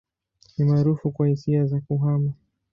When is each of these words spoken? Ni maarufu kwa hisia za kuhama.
Ni 0.57 0.65
maarufu 0.65 1.11
kwa 1.11 1.27
hisia 1.27 1.65
za 1.65 1.79
kuhama. 1.81 2.31